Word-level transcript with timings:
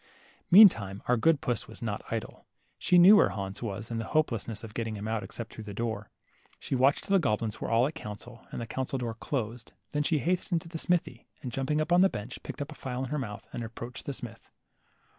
Meantime 0.49 1.03
our 1.07 1.15
good 1.15 1.41
puss 1.41 1.67
was 1.67 1.83
not 1.83 2.01
idle. 2.09 2.43
She 2.79 2.97
knew 2.97 3.15
where 3.17 3.29
Hans 3.29 3.61
was, 3.61 3.91
and. 3.91 4.01
the 4.01 4.05
hopelessness 4.17 4.63
of 4.63 4.73
getting 4.73 4.95
him 4.95 5.07
out 5.07 5.21
except 5.23 5.53
through 5.53 5.65
the 5.65 5.75
door. 5.75 6.09
She 6.59 6.73
watched 6.73 7.03
till 7.03 7.13
the 7.13 7.19
goblins 7.19 7.61
were 7.61 7.69
all 7.69 7.85
at 7.85 7.93
council, 7.93 8.43
and 8.51 8.59
the 8.59 8.65
council 8.65 8.97
doc<r 8.97 9.13
closed. 9.19 9.73
Then 9.91 10.01
she 10.01 10.17
hastened 10.17 10.63
to 10.63 10.67
the 10.69 10.79
smithy, 10.79 11.27
and, 11.43 11.51
jump 11.51 11.69
ing 11.69 11.79
up 11.79 11.91
on 11.91 12.01
the 12.01 12.09
bench, 12.09 12.41
picked 12.41 12.63
up 12.63 12.71
a 12.71 12.73
file 12.73 13.03
in 13.03 13.09
her 13.11 13.19
mouth, 13.19 13.45
and 13.53 13.63
approached 13.63 14.07
the 14.07 14.13
smith. 14.15 14.49